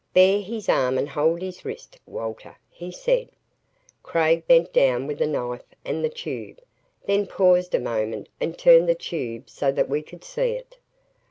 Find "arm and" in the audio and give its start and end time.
0.67-1.07